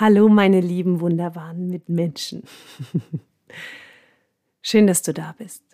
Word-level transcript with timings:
Hallo, 0.00 0.28
meine 0.28 0.60
lieben, 0.60 1.00
wunderbaren 1.00 1.66
Mitmenschen. 1.66 2.44
Schön, 4.62 4.86
dass 4.86 5.02
du 5.02 5.12
da 5.12 5.34
bist. 5.36 5.64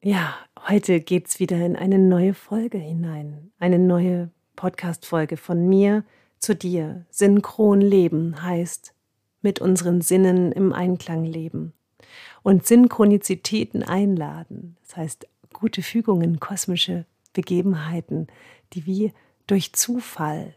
Ja, 0.00 0.34
heute 0.66 0.98
geht's 1.00 1.38
wieder 1.38 1.58
in 1.58 1.76
eine 1.76 1.98
neue 1.98 2.32
Folge 2.32 2.78
hinein. 2.78 3.52
Eine 3.58 3.78
neue 3.78 4.30
Podcast-Folge 4.56 5.36
von 5.36 5.68
mir 5.68 6.04
zu 6.38 6.56
dir. 6.56 7.04
Synchron 7.10 7.82
leben 7.82 8.42
heißt 8.42 8.94
mit 9.42 9.60
unseren 9.60 10.00
Sinnen 10.00 10.50
im 10.50 10.72
Einklang 10.72 11.26
leben. 11.26 11.74
Und 12.42 12.66
Synchronizitäten 12.66 13.82
einladen. 13.82 14.78
Das 14.86 14.96
heißt, 14.96 15.28
gute 15.52 15.82
Fügungen, 15.82 16.40
kosmische 16.40 17.04
Begebenheiten, 17.34 18.28
die 18.72 18.86
wie 18.86 19.12
durch 19.46 19.74
Zufall 19.74 20.54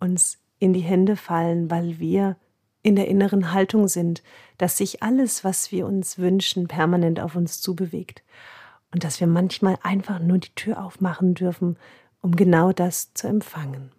uns 0.00 0.43
in 0.64 0.72
die 0.72 0.80
Hände 0.80 1.14
fallen, 1.16 1.70
weil 1.70 1.98
wir 1.98 2.36
in 2.82 2.96
der 2.96 3.06
inneren 3.06 3.52
Haltung 3.52 3.86
sind, 3.86 4.22
dass 4.56 4.78
sich 4.78 5.02
alles, 5.02 5.44
was 5.44 5.70
wir 5.70 5.86
uns 5.86 6.18
wünschen, 6.18 6.68
permanent 6.68 7.20
auf 7.20 7.36
uns 7.36 7.60
zubewegt 7.60 8.22
und 8.90 9.04
dass 9.04 9.20
wir 9.20 9.26
manchmal 9.26 9.78
einfach 9.82 10.20
nur 10.20 10.38
die 10.38 10.54
Tür 10.54 10.82
aufmachen 10.82 11.34
dürfen, 11.34 11.76
um 12.22 12.34
genau 12.34 12.72
das 12.72 13.12
zu 13.12 13.26
empfangen. 13.26 13.92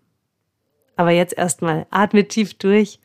Aber 0.96 1.12
jetzt 1.12 1.38
erstmal 1.38 1.86
atme 1.92 2.28
tief 2.28 2.56
durch 2.56 3.00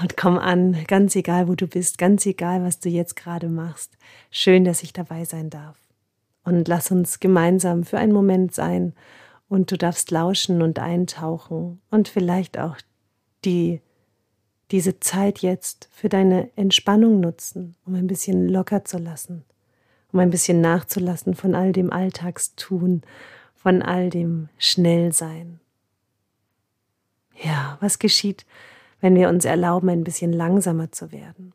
und 0.00 0.16
komm 0.16 0.38
an, 0.38 0.84
ganz 0.88 1.14
egal, 1.14 1.46
wo 1.46 1.54
du 1.54 1.68
bist, 1.68 1.98
ganz 1.98 2.26
egal, 2.26 2.64
was 2.64 2.80
du 2.80 2.88
jetzt 2.88 3.14
gerade 3.14 3.48
machst. 3.48 3.96
Schön, 4.30 4.64
dass 4.64 4.82
ich 4.82 4.92
dabei 4.92 5.24
sein 5.24 5.50
darf. 5.50 5.76
Und 6.42 6.66
lass 6.66 6.90
uns 6.90 7.20
gemeinsam 7.20 7.84
für 7.84 7.98
einen 7.98 8.12
Moment 8.12 8.54
sein 8.54 8.94
und 9.48 9.70
du 9.70 9.78
darfst 9.78 10.10
lauschen 10.10 10.62
und 10.62 10.78
eintauchen 10.78 11.80
und 11.90 12.08
vielleicht 12.08 12.58
auch 12.58 12.76
die, 13.44 13.80
diese 14.70 14.98
Zeit 15.00 15.38
jetzt 15.40 15.88
für 15.92 16.08
deine 16.08 16.50
Entspannung 16.56 17.20
nutzen, 17.20 17.76
um 17.84 17.94
ein 17.94 18.06
bisschen 18.06 18.48
locker 18.48 18.84
zu 18.84 18.98
lassen, 18.98 19.44
um 20.12 20.20
ein 20.20 20.30
bisschen 20.30 20.60
nachzulassen 20.60 21.34
von 21.34 21.54
all 21.54 21.72
dem 21.72 21.92
Alltagstun, 21.92 23.02
von 23.54 23.82
all 23.82 24.10
dem 24.10 24.48
Schnellsein. 24.58 25.60
Ja, 27.42 27.76
was 27.80 27.98
geschieht, 27.98 28.46
wenn 29.00 29.14
wir 29.14 29.28
uns 29.28 29.44
erlauben, 29.44 29.88
ein 29.90 30.04
bisschen 30.04 30.32
langsamer 30.32 30.90
zu 30.90 31.12
werden? 31.12 31.52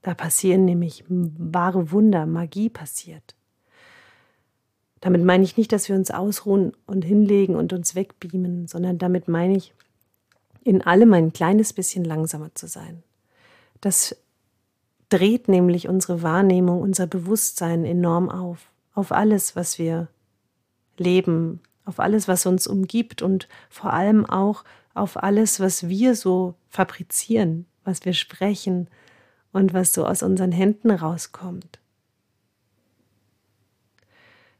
Da 0.00 0.14
passieren 0.14 0.64
nämlich 0.64 1.04
wahre 1.08 1.90
Wunder, 1.92 2.26
Magie 2.26 2.68
passiert. 2.68 3.34
Damit 5.02 5.24
meine 5.24 5.42
ich 5.42 5.56
nicht, 5.56 5.72
dass 5.72 5.88
wir 5.88 5.96
uns 5.96 6.12
ausruhen 6.12 6.72
und 6.86 7.04
hinlegen 7.04 7.56
und 7.56 7.72
uns 7.72 7.96
wegbeamen, 7.96 8.68
sondern 8.68 8.98
damit 8.98 9.26
meine 9.28 9.56
ich, 9.56 9.74
in 10.62 10.80
allem 10.80 11.12
ein 11.12 11.32
kleines 11.32 11.72
bisschen 11.72 12.04
langsamer 12.04 12.54
zu 12.54 12.68
sein. 12.68 13.02
Das 13.80 14.16
dreht 15.08 15.48
nämlich 15.48 15.88
unsere 15.88 16.22
Wahrnehmung, 16.22 16.80
unser 16.80 17.08
Bewusstsein 17.08 17.84
enorm 17.84 18.30
auf, 18.30 18.70
auf 18.94 19.10
alles, 19.10 19.56
was 19.56 19.76
wir 19.76 20.06
leben, 20.96 21.60
auf 21.84 21.98
alles, 21.98 22.28
was 22.28 22.46
uns 22.46 22.68
umgibt 22.68 23.22
und 23.22 23.48
vor 23.70 23.92
allem 23.92 24.24
auch 24.24 24.62
auf 24.94 25.20
alles, 25.20 25.58
was 25.58 25.88
wir 25.88 26.14
so 26.14 26.54
fabrizieren, 26.68 27.66
was 27.82 28.04
wir 28.04 28.12
sprechen 28.12 28.86
und 29.52 29.74
was 29.74 29.92
so 29.92 30.06
aus 30.06 30.22
unseren 30.22 30.52
Händen 30.52 30.92
rauskommt. 30.92 31.81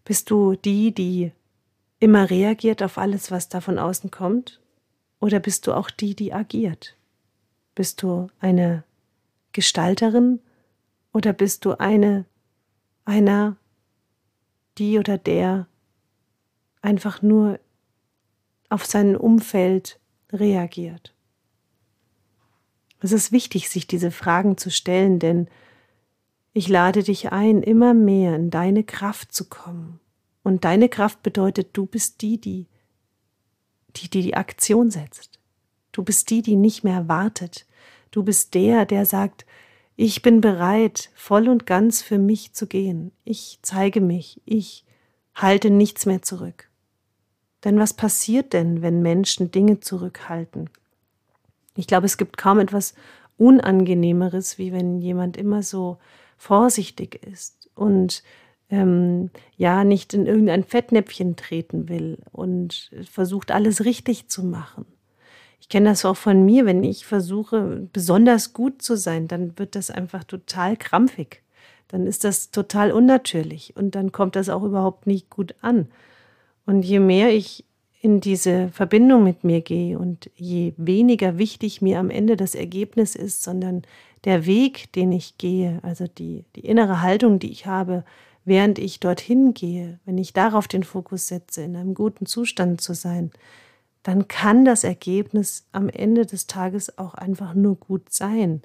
Bist 0.04 0.30
du 0.30 0.56
die, 0.56 0.92
die 0.92 1.32
immer 2.00 2.30
reagiert 2.30 2.82
auf 2.82 2.98
alles, 2.98 3.30
was 3.30 3.48
da 3.48 3.60
von 3.60 3.78
außen 3.78 4.10
kommt? 4.10 4.60
Oder 5.20 5.38
bist 5.38 5.66
du 5.66 5.72
auch 5.72 5.90
die, 5.90 6.16
die 6.16 6.32
agiert? 6.32 6.96
Bist 7.74 8.02
du 8.02 8.28
eine 8.40 8.82
Gestalterin 9.52 10.40
oder 11.12 11.32
bist 11.32 11.64
du 11.64 11.78
eine, 11.78 12.24
einer, 13.04 13.56
die 14.78 14.98
oder 14.98 15.16
der 15.18 15.68
einfach 16.80 17.22
nur 17.22 17.60
auf 18.68 18.84
sein 18.84 19.16
Umfeld 19.16 20.00
reagiert? 20.32 21.14
Es 23.00 23.12
ist 23.12 23.32
wichtig, 23.32 23.68
sich 23.68 23.86
diese 23.86 24.10
Fragen 24.10 24.56
zu 24.56 24.70
stellen, 24.70 25.18
denn 25.18 25.48
ich 26.52 26.68
lade 26.68 27.02
dich 27.02 27.32
ein, 27.32 27.62
immer 27.62 27.94
mehr 27.94 28.36
in 28.36 28.50
deine 28.50 28.84
Kraft 28.84 29.32
zu 29.32 29.48
kommen. 29.48 30.00
Und 30.42 30.64
deine 30.64 30.88
Kraft 30.88 31.22
bedeutet, 31.22 31.70
du 31.72 31.86
bist 31.86 32.20
die, 32.22 32.40
die 32.40 32.66
die, 33.96 34.08
die, 34.08 34.22
die 34.22 34.34
Aktion 34.34 34.90
setzt. 34.90 35.38
Du 35.92 36.02
bist 36.02 36.30
die, 36.30 36.42
die 36.42 36.56
nicht 36.56 36.84
mehr 36.84 37.08
wartet. 37.08 37.66
Du 38.10 38.22
bist 38.22 38.54
der, 38.54 38.86
der 38.86 39.06
sagt, 39.06 39.46
ich 39.96 40.22
bin 40.22 40.40
bereit, 40.40 41.10
voll 41.14 41.48
und 41.48 41.66
ganz 41.66 42.02
für 42.02 42.18
mich 42.18 42.54
zu 42.54 42.66
gehen. 42.66 43.12
Ich 43.24 43.58
zeige 43.62 44.00
mich. 44.00 44.40
Ich 44.44 44.84
halte 45.34 45.70
nichts 45.70 46.06
mehr 46.06 46.22
zurück. 46.22 46.70
Denn 47.64 47.78
was 47.78 47.94
passiert 47.94 48.52
denn, 48.52 48.82
wenn 48.82 49.02
Menschen 49.02 49.50
Dinge 49.50 49.80
zurückhalten? 49.80 50.70
Ich 51.76 51.86
glaube, 51.86 52.06
es 52.06 52.16
gibt 52.16 52.36
kaum 52.36 52.58
etwas 52.58 52.94
Unangenehmeres, 53.36 54.58
wie 54.58 54.72
wenn 54.72 55.00
jemand 55.00 55.36
immer 55.36 55.62
so 55.62 55.98
vorsichtig 56.42 57.24
ist 57.24 57.70
und 57.76 58.24
ähm, 58.68 59.30
ja 59.56 59.84
nicht 59.84 60.12
in 60.12 60.26
irgendein 60.26 60.64
Fettnäpfchen 60.64 61.36
treten 61.36 61.88
will 61.88 62.18
und 62.32 62.90
versucht 63.08 63.52
alles 63.52 63.84
richtig 63.84 64.28
zu 64.28 64.42
machen. 64.42 64.84
Ich 65.60 65.68
kenne 65.68 65.90
das 65.90 66.04
auch 66.04 66.16
von 66.16 66.44
mir, 66.44 66.66
wenn 66.66 66.82
ich 66.82 67.06
versuche, 67.06 67.88
besonders 67.92 68.52
gut 68.54 68.82
zu 68.82 68.96
sein, 68.96 69.28
dann 69.28 69.56
wird 69.56 69.76
das 69.76 69.92
einfach 69.92 70.24
total 70.24 70.76
krampfig. 70.76 71.42
Dann 71.86 72.08
ist 72.08 72.24
das 72.24 72.50
total 72.50 72.90
unnatürlich 72.90 73.76
und 73.76 73.94
dann 73.94 74.10
kommt 74.10 74.34
das 74.34 74.48
auch 74.48 74.64
überhaupt 74.64 75.06
nicht 75.06 75.30
gut 75.30 75.54
an. 75.60 75.86
Und 76.66 76.82
je 76.82 76.98
mehr 76.98 77.32
ich 77.32 77.64
in 78.00 78.20
diese 78.20 78.68
Verbindung 78.70 79.22
mit 79.22 79.44
mir 79.44 79.60
gehe 79.60 79.96
und 79.96 80.28
je 80.34 80.72
weniger 80.76 81.38
wichtig 81.38 81.82
mir 81.82 82.00
am 82.00 82.10
Ende 82.10 82.36
das 82.36 82.56
Ergebnis 82.56 83.14
ist, 83.14 83.44
sondern 83.44 83.82
der 84.24 84.46
Weg, 84.46 84.92
den 84.92 85.12
ich 85.12 85.38
gehe, 85.38 85.80
also 85.82 86.06
die, 86.06 86.44
die 86.56 86.66
innere 86.66 87.02
Haltung, 87.02 87.38
die 87.38 87.50
ich 87.50 87.66
habe, 87.66 88.04
während 88.44 88.78
ich 88.78 89.00
dorthin 89.00 89.54
gehe, 89.54 89.98
wenn 90.04 90.18
ich 90.18 90.32
darauf 90.32 90.68
den 90.68 90.84
Fokus 90.84 91.28
setze, 91.28 91.62
in 91.62 91.76
einem 91.76 91.94
guten 91.94 92.26
Zustand 92.26 92.80
zu 92.80 92.94
sein, 92.94 93.30
dann 94.02 94.26
kann 94.26 94.64
das 94.64 94.84
Ergebnis 94.84 95.66
am 95.72 95.88
Ende 95.88 96.26
des 96.26 96.46
Tages 96.46 96.98
auch 96.98 97.14
einfach 97.14 97.54
nur 97.54 97.76
gut 97.76 98.12
sein, 98.12 98.62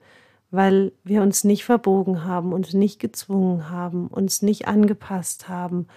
weil 0.49 0.93
wir 1.03 1.21
uns 1.21 1.43
nicht 1.43 1.65
verbogen 1.65 2.23
haben, 2.23 2.53
uns 2.53 2.73
nicht 2.73 2.99
gezwungen 2.99 3.69
haben, 3.69 4.07
uns 4.07 4.41
nicht 4.41 4.67
angepasst 4.67 5.47
haben, 5.49 5.87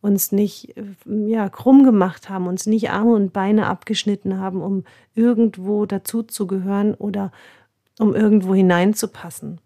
uns 0.00 0.32
nicht 0.32 0.76
äh, 0.76 0.84
ja, 1.26 1.48
krumm 1.48 1.84
gemacht 1.84 2.28
haben, 2.28 2.46
uns 2.46 2.66
nicht 2.66 2.90
Arme 2.90 3.14
und 3.14 3.32
Beine 3.32 3.66
abgeschnitten 3.66 4.38
haben, 4.38 4.62
um 4.62 4.84
irgendwo 5.14 5.86
dazuzugehören 5.86 6.94
oder 6.94 7.32
um 7.98 8.14
irgendwo 8.14 8.54
hineinzupassen. 8.54 9.60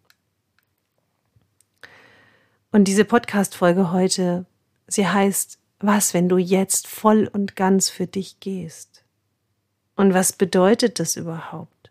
Und 2.71 2.85
diese 2.85 3.05
Podcast-Folge 3.05 3.93
heute, 3.93 4.47
sie 4.87 5.07
heißt, 5.07 5.59
was, 5.81 6.15
wenn 6.15 6.29
du 6.29 6.39
jetzt 6.39 6.87
voll 6.87 7.29
und 7.33 7.57
ganz 7.57 7.91
für 7.91 8.07
dich 8.07 8.41
gehst? 8.41 9.05
Und 9.97 10.15
was 10.15 10.33
bedeutet 10.33 10.99
das 10.99 11.17
überhaupt? 11.17 11.91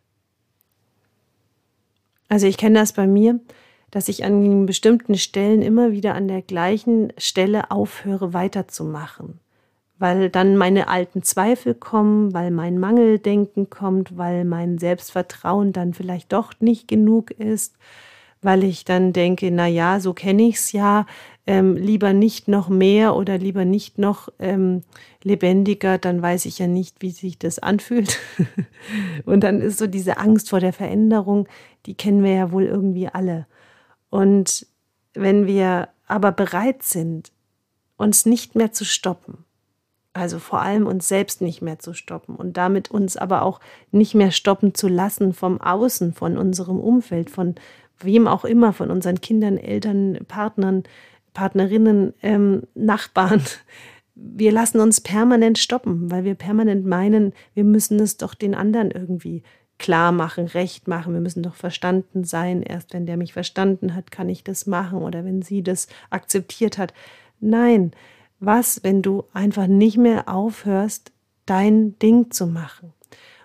Also 2.29 2.47
ich 2.47 2.57
kenne 2.57 2.79
das 2.79 2.93
bei 2.93 3.05
mir, 3.05 3.39
dass 3.91 4.07
ich 4.07 4.23
an 4.23 4.65
bestimmten 4.65 5.17
Stellen 5.17 5.61
immer 5.61 5.91
wieder 5.91 6.15
an 6.15 6.29
der 6.29 6.41
gleichen 6.41 7.11
Stelle 7.17 7.69
aufhöre 7.69 8.33
weiterzumachen, 8.33 9.39
weil 10.01 10.31
dann 10.31 10.57
meine 10.57 10.87
alten 10.87 11.21
Zweifel 11.21 11.75
kommen, 11.75 12.33
weil 12.33 12.49
mein 12.49 12.79
Mangeldenken 12.79 13.69
kommt, 13.69 14.17
weil 14.17 14.45
mein 14.45 14.79
Selbstvertrauen 14.79 15.73
dann 15.73 15.93
vielleicht 15.93 16.33
doch 16.33 16.53
nicht 16.59 16.87
genug 16.87 17.29
ist, 17.29 17.75
weil 18.41 18.63
ich 18.63 18.83
dann 18.83 19.13
denke, 19.13 19.51
na 19.51 19.67
ja, 19.67 19.99
so 19.99 20.15
kenne 20.15 20.41
ich 20.47 20.55
es 20.55 20.71
ja, 20.71 21.05
ähm, 21.45 21.75
lieber 21.75 22.13
nicht 22.13 22.47
noch 22.47 22.67
mehr 22.67 23.15
oder 23.15 23.37
lieber 23.37 23.63
nicht 23.63 23.99
noch 23.99 24.29
ähm, 24.39 24.81
lebendiger, 25.21 25.99
dann 25.99 26.19
weiß 26.19 26.45
ich 26.45 26.57
ja 26.57 26.65
nicht, 26.65 27.03
wie 27.03 27.11
sich 27.11 27.37
das 27.37 27.59
anfühlt. 27.59 28.17
und 29.25 29.43
dann 29.43 29.61
ist 29.61 29.77
so 29.77 29.85
diese 29.85 30.17
Angst 30.17 30.49
vor 30.49 30.59
der 30.59 30.73
Veränderung, 30.73 31.47
die 31.85 31.93
kennen 31.93 32.23
wir 32.23 32.33
ja 32.33 32.51
wohl 32.51 32.65
irgendwie 32.65 33.07
alle. 33.07 33.45
Und 34.09 34.65
wenn 35.13 35.45
wir 35.45 35.89
aber 36.07 36.31
bereit 36.31 36.81
sind, 36.81 37.31
uns 37.97 38.25
nicht 38.25 38.55
mehr 38.55 38.71
zu 38.71 38.83
stoppen, 38.83 39.45
also 40.13 40.39
vor 40.39 40.61
allem 40.61 40.87
uns 40.87 41.07
selbst 41.07 41.41
nicht 41.41 41.61
mehr 41.61 41.79
zu 41.79 41.93
stoppen 41.93 42.35
und 42.35 42.57
damit 42.57 42.91
uns 42.91 43.17
aber 43.17 43.43
auch 43.43 43.59
nicht 43.91 44.13
mehr 44.13 44.31
stoppen 44.31 44.75
zu 44.75 44.87
lassen 44.87 45.33
vom 45.33 45.61
Außen, 45.61 46.13
von 46.13 46.37
unserem 46.37 46.79
Umfeld, 46.79 47.29
von 47.29 47.55
wem 47.99 48.27
auch 48.27 48.45
immer, 48.45 48.73
von 48.73 48.91
unseren 48.91 49.21
Kindern, 49.21 49.57
Eltern, 49.57 50.19
Partnern, 50.27 50.83
Partnerinnen, 51.33 52.13
ähm, 52.21 52.63
Nachbarn, 52.73 53.41
wir 54.15 54.51
lassen 54.51 54.79
uns 54.79 55.01
permanent 55.01 55.57
stoppen, 55.57 56.11
weil 56.11 56.23
wir 56.23 56.35
permanent 56.35 56.85
meinen, 56.85 57.33
wir 57.53 57.63
müssen 57.63 57.99
es 57.99 58.17
doch 58.17 58.33
den 58.33 58.53
anderen 58.53 58.91
irgendwie 58.91 59.43
klar 59.77 60.11
machen, 60.11 60.45
recht 60.45 60.87
machen. 60.87 61.13
Wir 61.13 61.21
müssen 61.21 61.41
doch 61.41 61.55
verstanden 61.55 62.23
sein. 62.23 62.61
Erst 62.61 62.93
wenn 62.93 63.07
der 63.07 63.17
mich 63.17 63.33
verstanden 63.33 63.95
hat, 63.95 64.11
kann 64.11 64.29
ich 64.29 64.43
das 64.43 64.67
machen 64.67 65.01
oder 65.01 65.25
wenn 65.25 65.41
sie 65.41 65.63
das 65.63 65.87
akzeptiert 66.11 66.77
hat. 66.77 66.93
Nein, 67.39 67.91
was, 68.41 68.83
wenn 68.83 69.01
du 69.01 69.23
einfach 69.33 69.67
nicht 69.67 69.97
mehr 69.97 70.27
aufhörst, 70.27 71.11
dein 71.45 71.97
Ding 71.99 72.31
zu 72.31 72.47
machen? 72.47 72.91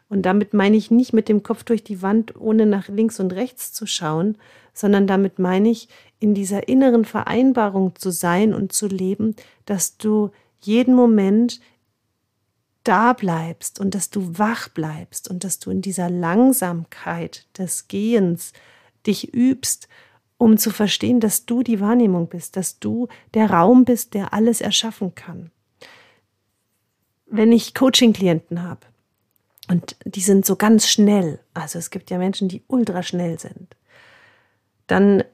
Und 0.08 0.22
damit 0.22 0.54
meine 0.54 0.76
ich 0.76 0.90
nicht 0.90 1.12
mit 1.12 1.28
dem 1.28 1.42
Kopf 1.42 1.64
durch 1.64 1.84
die 1.84 2.02
Wand, 2.02 2.34
ohne 2.36 2.66
nach 2.66 2.88
links 2.88 3.20
und 3.20 3.32
rechts 3.32 3.72
zu 3.72 3.86
schauen, 3.86 4.38
sondern 4.72 5.06
damit 5.06 5.38
meine 5.38 5.68
ich, 5.68 5.88
in 6.18 6.34
dieser 6.34 6.68
inneren 6.68 7.04
Vereinbarung 7.04 7.94
zu 7.96 8.10
sein 8.10 8.54
und 8.54 8.72
zu 8.72 8.86
leben, 8.86 9.36
dass 9.66 9.98
du 9.98 10.30
jeden 10.60 10.94
Moment 10.94 11.60
da 12.84 13.12
bleibst 13.12 13.80
und 13.80 13.94
dass 13.94 14.10
du 14.10 14.38
wach 14.38 14.68
bleibst 14.68 15.28
und 15.28 15.44
dass 15.44 15.58
du 15.58 15.70
in 15.70 15.82
dieser 15.82 16.08
Langsamkeit 16.08 17.46
des 17.58 17.88
Gehens 17.88 18.52
dich 19.06 19.34
übst, 19.34 19.88
um 20.38 20.58
zu 20.58 20.70
verstehen, 20.70 21.20
dass 21.20 21.46
du 21.46 21.62
die 21.62 21.80
Wahrnehmung 21.80 22.28
bist, 22.28 22.56
dass 22.56 22.78
du 22.78 23.08
der 23.34 23.50
Raum 23.50 23.84
bist, 23.84 24.14
der 24.14 24.32
alles 24.32 24.60
erschaffen 24.60 25.14
kann. 25.14 25.50
Wenn 27.26 27.52
ich 27.52 27.74
Coaching-Klienten 27.74 28.62
habe 28.62 28.86
und 29.68 29.96
die 30.04 30.20
sind 30.20 30.46
so 30.46 30.56
ganz 30.56 30.88
schnell, 30.88 31.40
also 31.54 31.78
es 31.78 31.90
gibt 31.90 32.10
ja 32.10 32.18
Menschen, 32.18 32.48
die 32.48 32.62
ultra 32.68 33.02
schnell 33.02 33.38
sind, 33.38 33.76
dann 34.86 35.24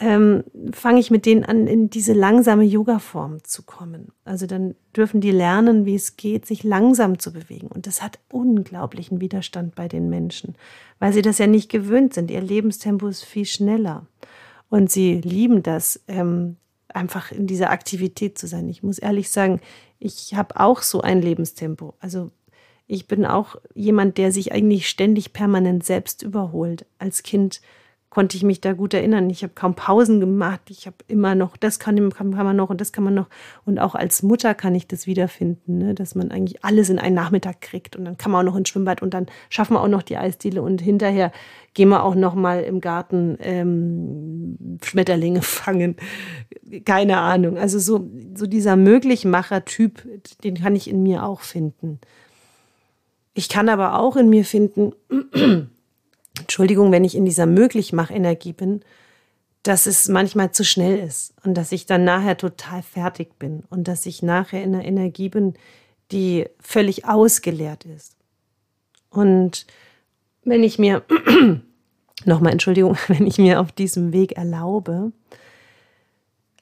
ähm, 0.00 0.44
fange 0.72 0.98
ich 0.98 1.10
mit 1.10 1.26
denen 1.26 1.44
an, 1.44 1.66
in 1.66 1.90
diese 1.90 2.14
langsame 2.14 2.64
Yoga-Form 2.64 3.44
zu 3.44 3.62
kommen. 3.62 4.12
Also 4.24 4.46
dann 4.46 4.74
dürfen 4.96 5.20
die 5.20 5.30
lernen, 5.30 5.84
wie 5.84 5.94
es 5.94 6.16
geht, 6.16 6.46
sich 6.46 6.64
langsam 6.64 7.18
zu 7.18 7.32
bewegen. 7.32 7.66
Und 7.68 7.86
das 7.86 8.02
hat 8.02 8.18
unglaublichen 8.32 9.20
Widerstand 9.20 9.74
bei 9.74 9.88
den 9.88 10.08
Menschen, 10.08 10.56
weil 10.98 11.12
sie 11.12 11.22
das 11.22 11.36
ja 11.36 11.46
nicht 11.46 11.70
gewöhnt 11.70 12.14
sind. 12.14 12.30
Ihr 12.30 12.40
Lebenstempo 12.40 13.06
ist 13.08 13.24
viel 13.24 13.44
schneller. 13.44 14.06
Und 14.70 14.90
sie 14.90 15.20
lieben 15.20 15.62
das, 15.62 16.00
ähm, 16.08 16.56
einfach 16.88 17.30
in 17.30 17.46
dieser 17.46 17.70
Aktivität 17.70 18.38
zu 18.38 18.46
sein. 18.46 18.68
Ich 18.68 18.82
muss 18.82 18.98
ehrlich 18.98 19.30
sagen, 19.30 19.60
ich 19.98 20.34
habe 20.34 20.58
auch 20.58 20.80
so 20.80 21.02
ein 21.02 21.20
Lebenstempo. 21.20 21.94
Also 22.00 22.30
ich 22.86 23.06
bin 23.06 23.26
auch 23.26 23.56
jemand, 23.74 24.16
der 24.16 24.32
sich 24.32 24.52
eigentlich 24.52 24.88
ständig 24.88 25.32
permanent 25.32 25.84
selbst 25.84 26.22
überholt. 26.22 26.86
Als 26.98 27.22
Kind 27.22 27.60
konnte 28.10 28.36
ich 28.36 28.42
mich 28.42 28.60
da 28.60 28.72
gut 28.72 28.92
erinnern. 28.92 29.30
Ich 29.30 29.44
habe 29.44 29.52
kaum 29.54 29.74
Pausen 29.74 30.18
gemacht. 30.18 30.62
Ich 30.68 30.86
habe 30.86 30.96
immer 31.06 31.36
noch, 31.36 31.56
das 31.56 31.78
kann, 31.78 32.10
kann, 32.12 32.30
man 32.30 32.56
noch 32.56 32.68
und 32.68 32.80
das 32.80 32.92
kann 32.92 33.04
man 33.04 33.14
noch. 33.14 33.28
Und 33.64 33.78
auch 33.78 33.94
als 33.94 34.24
Mutter 34.24 34.52
kann 34.54 34.74
ich 34.74 34.88
das 34.88 35.06
wiederfinden, 35.06 35.78
ne? 35.78 35.94
dass 35.94 36.16
man 36.16 36.32
eigentlich 36.32 36.64
alles 36.64 36.90
in 36.90 36.98
einen 36.98 37.14
Nachmittag 37.14 37.60
kriegt 37.60 37.94
und 37.94 38.04
dann 38.04 38.18
kann 38.18 38.32
man 38.32 38.40
auch 38.40 38.50
noch 38.50 38.58
ins 38.58 38.68
Schwimmbad 38.68 39.00
und 39.00 39.14
dann 39.14 39.26
schaffen 39.48 39.74
wir 39.74 39.80
auch 39.80 39.88
noch 39.88 40.02
die 40.02 40.16
Eisdiele 40.16 40.60
und 40.60 40.80
hinterher 40.80 41.30
gehen 41.72 41.88
wir 41.88 42.02
auch 42.02 42.16
noch 42.16 42.34
mal 42.34 42.64
im 42.64 42.80
Garten 42.80 43.38
ähm, 43.40 44.78
Schmetterlinge 44.82 45.42
fangen. 45.42 45.94
Keine 46.84 47.18
Ahnung. 47.18 47.58
Also 47.58 47.78
so, 47.78 48.10
so 48.34 48.48
dieser 48.48 48.74
Möglichmacher-Typ, 48.74 50.04
den 50.42 50.56
kann 50.56 50.74
ich 50.74 50.90
in 50.90 51.04
mir 51.04 51.24
auch 51.24 51.42
finden. 51.42 52.00
Ich 53.34 53.48
kann 53.48 53.68
aber 53.68 54.00
auch 54.00 54.16
in 54.16 54.28
mir 54.28 54.44
finden, 54.44 54.92
Entschuldigung, 56.40 56.92
wenn 56.92 57.04
ich 57.04 57.14
in 57.14 57.24
dieser 57.24 57.46
Möglichmachenergie 57.46 58.52
bin, 58.52 58.82
dass 59.62 59.86
es 59.86 60.08
manchmal 60.08 60.52
zu 60.52 60.64
schnell 60.64 60.98
ist 60.98 61.34
und 61.44 61.54
dass 61.54 61.72
ich 61.72 61.86
dann 61.86 62.04
nachher 62.04 62.36
total 62.36 62.82
fertig 62.82 63.38
bin 63.38 63.64
und 63.68 63.88
dass 63.88 64.06
ich 64.06 64.22
nachher 64.22 64.62
in 64.62 64.74
einer 64.74 64.84
Energie 64.84 65.28
bin, 65.28 65.54
die 66.12 66.46
völlig 66.60 67.04
ausgeleert 67.06 67.84
ist. 67.84 68.16
Und 69.10 69.66
wenn 70.44 70.62
ich 70.62 70.78
mir, 70.78 71.02
nochmal 72.24 72.52
Entschuldigung, 72.52 72.96
wenn 73.08 73.26
ich 73.26 73.38
mir 73.38 73.60
auf 73.60 73.72
diesem 73.72 74.12
Weg 74.12 74.32
erlaube, 74.32 75.12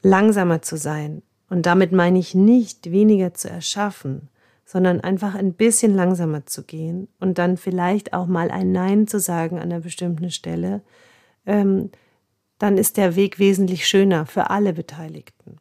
langsamer 0.03 0.63
zu 0.63 0.77
sein, 0.77 1.23
und 1.51 1.65
damit 1.65 1.93
meine 1.93 2.19
ich 2.19 2.35
nicht 2.35 2.91
weniger 2.91 3.33
zu 3.33 3.49
erschaffen, 3.49 4.29
sondern 4.69 5.01
einfach 5.01 5.35
ein 5.35 5.55
bisschen 5.55 5.95
langsamer 5.95 6.45
zu 6.45 6.63
gehen 6.63 7.09
und 7.21 7.39
dann 7.39 7.57
vielleicht 7.57 8.13
auch 8.13 8.27
mal 8.27 8.51
ein 8.51 8.71
Nein 8.71 9.07
zu 9.07 9.19
sagen 9.19 9.57
an 9.57 9.73
einer 9.73 9.81
bestimmten 9.81 10.31
Stelle, 10.31 10.83
ähm, 11.47 11.91
dann 12.59 12.77
ist 12.77 12.99
der 12.99 13.17
Weg 13.17 13.39
wesentlich 13.39 13.89
schöner 13.89 14.27
für 14.27 14.51
alle 14.51 14.75
Beteiligten. 14.75 15.57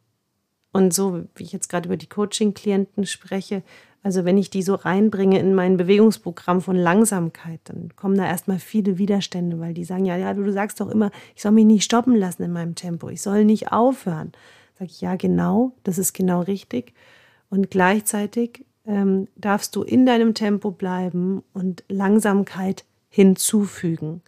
Und 0.74 0.92
so, 0.92 1.24
wie 1.36 1.44
ich 1.44 1.54
jetzt 1.54 1.70
gerade 1.70 1.88
über 1.88 1.96
die 1.96 2.10
Coaching-Klienten 2.10 3.06
spreche, 3.06 3.62
also 4.02 4.26
wenn 4.26 4.36
ich 4.36 4.50
die 4.50 4.60
so 4.60 4.74
reinbringe 4.74 5.38
in 5.38 5.54
mein 5.54 5.78
Bewegungsprogramm 5.78 6.60
von 6.60 6.76
Langsamkeit, 6.76 7.60
dann 7.64 7.96
kommen 7.96 8.18
da 8.18 8.26
erstmal 8.26 8.58
viele 8.58 8.98
Widerstände, 8.98 9.58
weil 9.58 9.72
die 9.72 9.84
sagen, 9.84 10.04
ja, 10.04 10.18
ja, 10.18 10.34
du 10.34 10.52
sagst 10.52 10.82
doch 10.82 10.90
immer, 10.90 11.10
ich 11.34 11.40
soll 11.40 11.52
mich 11.52 11.64
nicht 11.64 11.84
stoppen 11.84 12.14
lassen 12.14 12.42
in 12.42 12.52
meinem 12.52 12.74
Tempo, 12.74 13.08
ich 13.08 13.22
soll 13.22 13.46
nicht 13.46 13.72
aufhören. 13.72 14.32
Sag 14.78 14.88
ich, 14.88 15.00
ja, 15.00 15.16
genau, 15.16 15.72
das 15.82 15.96
ist 15.96 16.12
genau 16.12 16.42
richtig. 16.42 16.92
Und 17.48 17.70
gleichzeitig 17.70 18.66
ähm, 18.88 19.28
darfst 19.36 19.76
du 19.76 19.82
in 19.82 20.06
deinem 20.06 20.34
Tempo 20.34 20.70
bleiben 20.72 21.44
und 21.52 21.84
Langsamkeit 21.88 22.84
hinzufügen. 23.10 24.22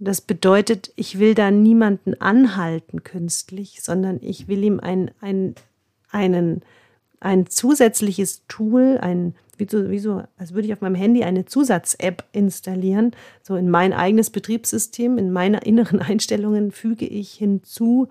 Das 0.00 0.20
bedeutet, 0.20 0.92
ich 0.96 1.18
will 1.18 1.34
da 1.34 1.50
niemanden 1.50 2.20
anhalten 2.20 3.02
künstlich, 3.04 3.82
sondern 3.82 4.18
ich 4.20 4.48
will 4.48 4.62
ihm 4.62 4.80
ein, 4.80 5.10
ein, 5.20 5.54
einen, 6.10 6.62
ein 7.20 7.46
zusätzliches 7.46 8.42
Tool, 8.48 8.98
ein, 9.00 9.34
wie 9.56 9.66
so, 9.68 9.90
wie 9.90 9.98
so, 9.98 10.22
als 10.36 10.54
würde 10.54 10.66
ich 10.66 10.72
auf 10.72 10.80
meinem 10.80 10.94
Handy 10.94 11.24
eine 11.24 11.46
Zusatz-App 11.46 12.24
installieren. 12.32 13.12
So 13.42 13.56
in 13.56 13.70
mein 13.70 13.92
eigenes 13.92 14.30
Betriebssystem, 14.30 15.18
in 15.18 15.32
meine 15.32 15.60
inneren 15.60 16.00
Einstellungen 16.02 16.72
füge 16.72 17.06
ich 17.06 17.32
hinzu, 17.32 18.08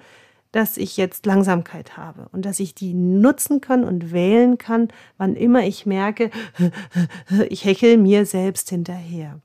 dass 0.52 0.78
ich 0.78 0.98
jetzt 0.98 1.26
Langsamkeit 1.26 1.98
habe 1.98 2.28
und 2.32 2.46
dass 2.46 2.60
ich 2.60 2.74
die 2.74 2.94
nutzen 2.94 3.62
kann 3.62 3.84
und 3.84 4.12
wählen 4.12 4.58
kann, 4.58 4.88
wann 5.18 5.36
immer 5.36 5.64
ich 5.66 5.86
merke, 5.86 6.32
ich 7.50 7.66
heckel 7.66 7.98
mir 7.98 8.26
selbst 8.26 8.70
hinterher. 8.70 9.40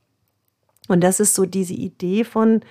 Und 0.87 1.01
das 1.01 1.19
ist 1.19 1.35
so 1.35 1.45
diese 1.45 1.73
Idee 1.73 2.23
von 2.23 2.61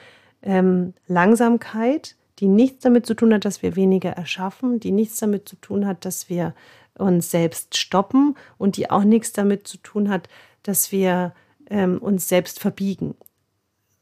ähm, 0.43 0.95
Langsamkeit, 1.07 2.17
die 2.39 2.49
nichts 2.49 2.83
damit 2.83 3.07
zu 3.07 3.15
tun 3.15 3.33
hat, 3.33 3.45
dass 3.45 3.63
wir 3.63 3.77
weniger 3.77 4.11
erschaffen, 4.11 4.81
die 4.81 4.93
nichts 4.93 5.19
damit 5.19 5.49
zu 5.49 5.57
tun 5.57 5.87
hat, 5.87 6.05
dass 6.05 6.29
wir 6.29 6.55
uns 6.99 7.31
selbst 7.31 7.77
stoppen 7.77 8.37
und 8.59 8.77
die 8.77 8.91
auch 8.91 9.05
nichts 9.05 9.33
damit 9.33 9.67
zu 9.67 9.79
tun 9.79 10.09
hat, 10.09 10.29
dass 10.63 10.93
wir 10.93 11.35
ähm, 11.71 11.99
uns 11.99 12.29
selbst 12.29 12.61
verbiegen, 12.61 13.15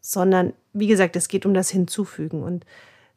sondern 0.00 0.54
wie 0.72 0.86
gesagt, 0.86 1.16
es 1.16 1.28
geht 1.28 1.46
um 1.46 1.54
das 1.54 1.70
Hinzufügen 1.70 2.42
und 2.42 2.64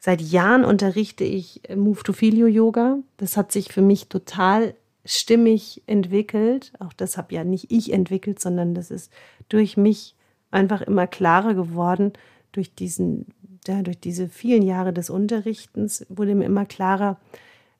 Seit 0.04 0.20
Jahren 0.20 0.66
unterrichte 0.66 1.24
ich 1.24 1.62
Move 1.74 2.02
to 2.02 2.12
Filio 2.12 2.46
Yoga. 2.46 2.98
Das 3.16 3.38
hat 3.38 3.52
sich 3.52 3.72
für 3.72 3.80
mich 3.80 4.10
total 4.10 4.74
stimmig 5.06 5.82
entwickelt. 5.86 6.74
Auch 6.78 6.92
das 6.92 7.16
habe 7.16 7.34
ja 7.34 7.42
nicht 7.42 7.72
ich 7.72 7.90
entwickelt, 7.90 8.38
sondern 8.38 8.74
das 8.74 8.90
ist 8.90 9.10
durch 9.48 9.78
mich 9.78 10.14
einfach 10.50 10.82
immer 10.82 11.06
klarer 11.06 11.54
geworden. 11.54 12.12
Durch 12.52 12.74
diesen, 12.74 13.28
ja, 13.66 13.80
durch 13.80 13.98
diese 13.98 14.28
vielen 14.28 14.60
Jahre 14.60 14.92
des 14.92 15.08
Unterrichtens 15.08 16.04
wurde 16.10 16.34
mir 16.34 16.44
immer 16.44 16.66
klarer, 16.66 17.18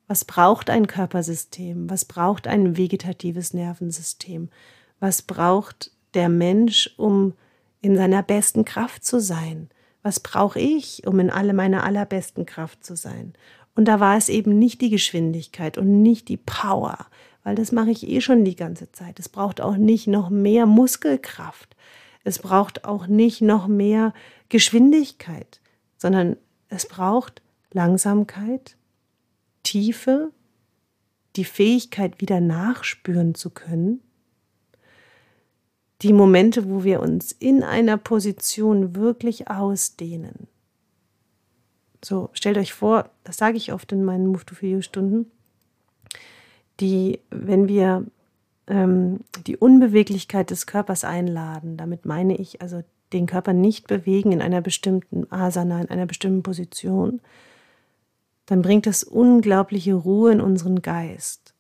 was 0.09 0.25
braucht 0.25 0.71
ein 0.71 0.87
Körpersystem? 0.87 1.91
Was 1.91 2.07
braucht 2.07 2.47
ein 2.47 2.79
vegetatives 2.79 3.53
Nervensystem? 3.53 4.49
Was 4.99 5.21
braucht 5.21 5.91
der 6.15 6.31
Mensch, 6.31 6.95
um 6.97 7.35
in 7.83 7.97
seiner 7.97 8.23
besten 8.23 8.65
Kraft 8.65 9.05
zu 9.05 9.21
sein? 9.21 9.69
Was 10.05 10.21
brauche 10.21 10.61
ich, 10.61 11.07
um 11.07 11.19
in 11.19 11.31
alle 11.31 11.55
meiner 11.55 11.83
allerbesten 11.83 12.47
Kraft 12.47 12.85
zu 12.85 12.95
sein? 12.95 13.33
Und 13.75 13.87
da 13.87 13.99
war 13.99 14.17
es 14.17 14.29
eben 14.29 14.57
nicht 14.59 14.83
die 14.83 14.91
Geschwindigkeit 14.91 15.79
und 15.79 16.03
nicht 16.03 16.29
die 16.29 16.37
Power, 16.37 17.07
weil 17.43 17.57
das 17.57 17.73
mache 17.73 17.91
ich 17.91 18.07
eh 18.07 18.21
schon 18.21 18.45
die 18.45 18.55
ganze 18.55 18.93
Zeit. 18.93 19.19
Es 19.19 19.31
braucht 19.31 19.63
auch 19.63 19.77
nicht 19.77 20.07
noch 20.07 20.29
mehr 20.29 20.67
Muskelkraft. 20.67 21.75
Es 22.23 22.39
braucht 22.39 22.85
auch 22.85 23.07
nicht 23.07 23.41
noch 23.41 23.67
mehr 23.67 24.13
Geschwindigkeit, 24.51 25.61
sondern 25.97 26.37
es 26.69 26.87
braucht 26.87 27.43
Langsamkeit, 27.73 28.77
Tiefe, 29.63 30.31
die 31.37 31.45
Fähigkeit, 31.45 32.21
wieder 32.21 32.41
nachspüren 32.41 33.35
zu 33.35 33.51
können 33.51 34.01
die 36.05 36.13
Momente, 36.13 36.69
wo 36.69 36.85
wir 36.85 37.01
uns 37.01 37.33
in 37.33 37.63
einer 37.63 37.97
Position 37.97 38.95
wirklich 38.95 39.49
ausdehnen. 39.49 40.47
So, 42.05 42.29
stellt 42.35 42.59
euch 42.59 42.75
vor, 42.75 43.09
das 43.25 43.39
sage 43.39 43.57
ich 43.57 43.73
oft 43.73 43.91
in 43.91 44.05
meinen 44.05 44.27
Move 44.27 44.45
to 44.45 44.55
Feel 44.55 44.83
Stunden, 44.83 45.31
die, 46.79 47.21
wenn 47.31 47.69
wir 47.69 48.05
ähm, 48.67 49.21
die 49.47 49.57
Unbeweglichkeit 49.57 50.51
des 50.51 50.67
Körpers 50.67 51.05
einladen, 51.05 51.79
damit 51.79 52.05
meine 52.05 52.37
ich 52.37 52.61
also 52.61 52.83
den 53.15 53.25
Körper 53.25 53.55
nicht 53.55 53.87
bewegen 53.87 54.33
in 54.33 54.43
einer 54.43 54.61
bestimmten 54.61 55.31
Asana, 55.33 55.81
in 55.81 55.89
einer 55.89 56.07
bestimmten 56.07 56.43
Position, 56.43 57.23
dann 58.45 58.61
bringt 58.61 58.87
das 58.87 59.05
unglaubliche 59.05 59.95
Ruhe 59.95 60.33
in 60.33 60.43
unseren 60.43 60.83
Geist. 60.83 61.54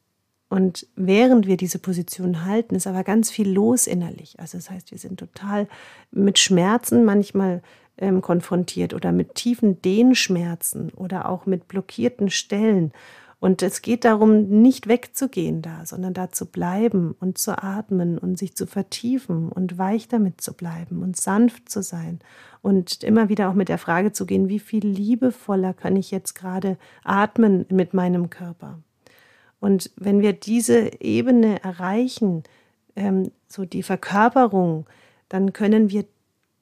Und 0.54 0.86
während 0.94 1.48
wir 1.48 1.56
diese 1.56 1.80
Position 1.80 2.44
halten, 2.44 2.76
ist 2.76 2.86
aber 2.86 3.02
ganz 3.02 3.28
viel 3.28 3.50
los 3.50 3.88
innerlich. 3.88 4.38
Also 4.38 4.56
das 4.56 4.70
heißt, 4.70 4.92
wir 4.92 4.98
sind 4.98 5.18
total 5.18 5.66
mit 6.12 6.38
Schmerzen 6.38 7.04
manchmal 7.04 7.60
ähm, 7.98 8.22
konfrontiert 8.22 8.94
oder 8.94 9.10
mit 9.10 9.34
tiefen 9.34 9.82
Dehnschmerzen 9.82 10.92
oder 10.92 11.28
auch 11.28 11.46
mit 11.46 11.66
blockierten 11.66 12.30
Stellen. 12.30 12.92
Und 13.40 13.62
es 13.62 13.82
geht 13.82 14.04
darum, 14.04 14.44
nicht 14.62 14.86
wegzugehen 14.86 15.60
da, 15.60 15.84
sondern 15.86 16.14
da 16.14 16.30
zu 16.30 16.46
bleiben 16.46 17.16
und 17.18 17.36
zu 17.36 17.60
atmen 17.60 18.16
und 18.16 18.38
sich 18.38 18.54
zu 18.54 18.68
vertiefen 18.68 19.48
und 19.48 19.76
weich 19.76 20.06
damit 20.06 20.40
zu 20.40 20.54
bleiben 20.54 21.02
und 21.02 21.16
sanft 21.16 21.68
zu 21.68 21.82
sein 21.82 22.20
und 22.62 23.02
immer 23.02 23.28
wieder 23.28 23.50
auch 23.50 23.54
mit 23.54 23.68
der 23.68 23.78
Frage 23.78 24.12
zu 24.12 24.24
gehen, 24.24 24.48
wie 24.48 24.60
viel 24.60 24.86
liebevoller 24.86 25.74
kann 25.74 25.96
ich 25.96 26.12
jetzt 26.12 26.34
gerade 26.34 26.78
atmen 27.02 27.66
mit 27.70 27.92
meinem 27.92 28.30
Körper. 28.30 28.78
Und 29.64 29.90
wenn 29.96 30.20
wir 30.20 30.34
diese 30.34 31.00
Ebene 31.00 31.64
erreichen, 31.64 32.42
ähm, 32.96 33.30
so 33.48 33.64
die 33.64 33.82
Verkörperung, 33.82 34.84
dann 35.30 35.54
können 35.54 35.88
wir 35.88 36.04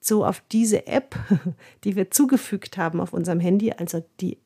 so 0.01 0.25
auf 0.25 0.41
diese 0.53 0.87
App, 0.87 1.17
die 1.83 1.97
wir 1.97 2.13
zugefügt 2.13 2.79
haben 2.79 3.01
auf 3.01 3.13
unserem 3.13 3.41
Handy, 3.41 3.73
also 3.73 4.05
die, 4.21 4.39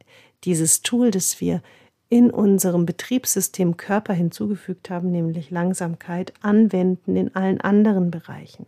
dieses 0.45 0.81
Tool, 0.81 1.11
das 1.11 1.39
wir 1.39 1.63
in 2.09 2.31
unserem 2.31 2.87
Betriebssystem 2.87 3.77
Körper 3.77 4.15
hinzugefügt 4.15 4.89
haben, 4.89 5.11
nämlich 5.11 5.51
Langsamkeit, 5.51 6.33
anwenden 6.41 7.15
in 7.15 7.35
allen 7.37 7.61
anderen 7.61 8.11
Bereichen. 8.11 8.65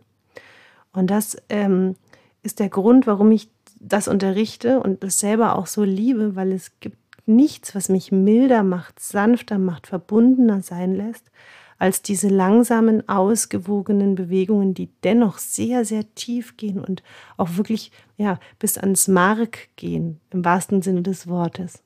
Und 0.93 1.07
das 1.07 1.35
ähm, 1.49 1.95
ist 2.43 2.59
der 2.59 2.69
Grund, 2.69 3.07
warum 3.07 3.31
ich 3.31 3.49
das 3.79 4.07
unterrichte 4.07 4.81
und 4.81 5.03
das 5.03 5.17
selber 5.17 5.57
auch 5.57 5.65
so 5.65 5.83
liebe, 5.83 6.35
weil 6.35 6.51
es 6.51 6.79
gibt 6.79 7.08
nichts, 7.29 7.73
was 7.75 7.87
mich 7.87 8.11
milder 8.11 8.63
macht, 8.63 8.99
sanfter 8.99 9.57
macht, 9.57 9.87
verbundener 9.87 10.61
sein 10.61 10.93
lässt, 10.93 11.31
als 11.77 12.01
diese 12.01 12.27
langsamen, 12.27 13.07
ausgewogenen 13.07 14.15
Bewegungen, 14.15 14.73
die 14.73 14.89
dennoch 15.03 15.37
sehr, 15.37 15.85
sehr 15.85 16.13
tief 16.13 16.57
gehen 16.57 16.79
und 16.79 17.01
auch 17.37 17.55
wirklich 17.55 17.91
ja, 18.17 18.37
bis 18.59 18.77
ans 18.77 19.07
Mark 19.07 19.69
gehen, 19.77 20.19
im 20.31 20.43
wahrsten 20.43 20.81
Sinne 20.81 21.03
des 21.03 21.27
Wortes. 21.27 21.81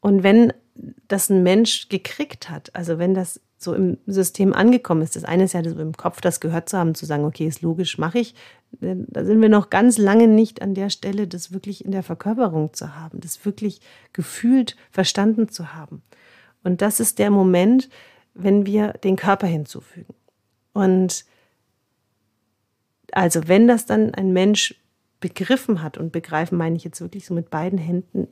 Und 0.00 0.24
wenn 0.24 0.52
das 1.06 1.30
ein 1.30 1.42
Mensch 1.42 1.88
gekriegt 1.88 2.50
hat, 2.50 2.74
also 2.74 2.98
wenn 2.98 3.14
das 3.14 3.40
so 3.58 3.74
im 3.74 3.98
System 4.06 4.52
angekommen 4.52 5.02
ist, 5.02 5.16
das 5.16 5.24
eine 5.24 5.44
ist 5.44 5.54
ja 5.54 5.64
so 5.64 5.78
im 5.78 5.96
Kopf 5.96 6.20
das 6.20 6.40
gehört 6.40 6.68
zu 6.68 6.78
haben, 6.78 6.94
zu 6.94 7.06
sagen, 7.06 7.24
okay, 7.24 7.46
ist 7.46 7.62
logisch, 7.62 7.96
mache 7.96 8.18
ich, 8.18 8.34
da 8.80 9.24
sind 9.24 9.40
wir 9.40 9.48
noch 9.48 9.70
ganz 9.70 9.96
lange 9.96 10.28
nicht 10.28 10.60
an 10.60 10.74
der 10.74 10.90
Stelle, 10.90 11.26
das 11.26 11.52
wirklich 11.52 11.84
in 11.84 11.90
der 11.90 12.02
Verkörperung 12.02 12.74
zu 12.74 12.96
haben, 12.96 13.20
das 13.20 13.44
wirklich 13.44 13.80
gefühlt 14.12 14.76
verstanden 14.90 15.48
zu 15.48 15.74
haben. 15.74 16.02
Und 16.62 16.82
das 16.82 17.00
ist 17.00 17.18
der 17.18 17.30
Moment, 17.30 17.88
wenn 18.34 18.66
wir 18.66 18.92
den 18.92 19.16
Körper 19.16 19.46
hinzufügen. 19.46 20.14
Und 20.72 21.24
also 23.12 23.48
wenn 23.48 23.66
das 23.66 23.86
dann 23.86 24.14
ein 24.14 24.32
Mensch 24.32 24.74
begriffen 25.20 25.82
hat, 25.82 25.96
und 25.96 26.12
begreifen 26.12 26.58
meine 26.58 26.76
ich 26.76 26.84
jetzt 26.84 27.00
wirklich 27.00 27.24
so 27.24 27.32
mit 27.32 27.48
beiden 27.48 27.78
Händen 27.78 28.28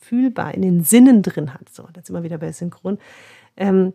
fühlbar 0.00 0.54
in 0.54 0.62
den 0.62 0.84
Sinnen 0.84 1.22
drin 1.22 1.54
hat, 1.54 1.68
so, 1.68 1.88
das 1.92 2.08
immer 2.08 2.22
wieder 2.22 2.38
bei 2.38 2.52
Synchron, 2.52 2.98
ähm, 3.56 3.92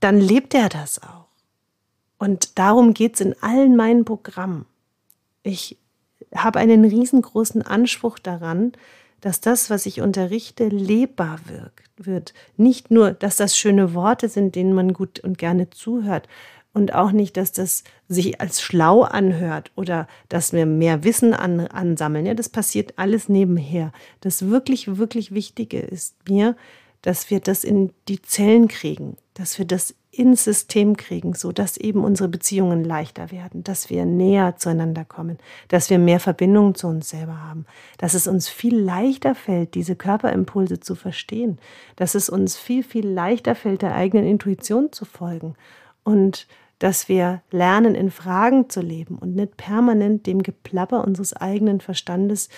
dann 0.00 0.20
lebt 0.20 0.54
er 0.54 0.68
das 0.68 1.02
auch. 1.02 1.26
Und 2.18 2.58
darum 2.58 2.94
geht 2.94 3.14
es 3.14 3.20
in 3.20 3.34
allen 3.42 3.76
meinen 3.76 4.04
Programmen. 4.04 4.66
Ich 5.42 5.78
habe 6.34 6.58
einen 6.58 6.84
riesengroßen 6.84 7.62
Anspruch 7.62 8.18
daran, 8.18 8.72
dass 9.20 9.40
das, 9.40 9.70
was 9.70 9.86
ich 9.86 10.00
unterrichte, 10.00 10.68
lebbar 10.68 11.40
wirkt, 11.46 11.90
wird. 11.96 12.34
Nicht 12.56 12.90
nur, 12.90 13.12
dass 13.12 13.36
das 13.36 13.56
schöne 13.56 13.94
Worte 13.94 14.28
sind, 14.28 14.54
denen 14.54 14.72
man 14.72 14.92
gut 14.92 15.20
und 15.20 15.38
gerne 15.38 15.70
zuhört, 15.70 16.28
und 16.76 16.92
auch 16.92 17.10
nicht, 17.10 17.38
dass 17.38 17.52
das 17.52 17.84
sich 18.06 18.38
als 18.38 18.60
schlau 18.60 19.00
anhört 19.00 19.72
oder 19.76 20.06
dass 20.28 20.52
wir 20.52 20.66
mehr 20.66 21.04
Wissen 21.04 21.32
an, 21.32 21.60
ansammeln. 21.60 22.26
Ja, 22.26 22.34
das 22.34 22.50
passiert 22.50 22.98
alles 22.98 23.30
nebenher. 23.30 23.92
Das 24.20 24.48
wirklich, 24.50 24.98
wirklich 24.98 25.32
Wichtige 25.32 25.78
ist 25.78 26.16
mir, 26.28 26.54
dass 27.02 27.30
wir 27.30 27.40
das 27.40 27.64
in 27.64 27.92
die 28.08 28.22
Zellen 28.22 28.68
kriegen, 28.68 29.16
dass 29.34 29.58
wir 29.58 29.66
das 29.66 29.94
ins 30.10 30.44
System 30.44 30.96
kriegen, 30.96 31.34
so 31.34 31.52
dass 31.52 31.76
eben 31.76 32.02
unsere 32.02 32.28
Beziehungen 32.28 32.84
leichter 32.84 33.30
werden, 33.30 33.62
dass 33.62 33.90
wir 33.90 34.06
näher 34.06 34.56
zueinander 34.56 35.04
kommen, 35.04 35.38
dass 35.68 35.90
wir 35.90 35.98
mehr 35.98 36.20
Verbindung 36.20 36.74
zu 36.74 36.86
uns 36.86 37.10
selber 37.10 37.42
haben, 37.42 37.66
dass 37.98 38.14
es 38.14 38.26
uns 38.26 38.48
viel 38.48 38.78
leichter 38.78 39.34
fällt, 39.34 39.74
diese 39.74 39.94
Körperimpulse 39.94 40.80
zu 40.80 40.94
verstehen, 40.94 41.58
dass 41.96 42.14
es 42.14 42.28
uns 42.28 42.56
viel, 42.56 42.82
viel 42.82 43.06
leichter 43.06 43.54
fällt, 43.54 43.82
der 43.82 43.94
eigenen 43.94 44.26
Intuition 44.26 44.90
zu 44.90 45.04
folgen 45.04 45.54
und 46.02 46.46
dass 46.78 47.08
wir 47.08 47.42
lernen, 47.50 47.94
in 47.94 48.10
Fragen 48.10 48.68
zu 48.68 48.80
leben 48.80 49.16
und 49.18 49.34
nicht 49.34 49.56
permanent 49.56 50.26
dem 50.26 50.42
Geplapper 50.42 51.04
unseres 51.04 51.34
eigenen 51.34 51.80
Verstandes 51.80 52.48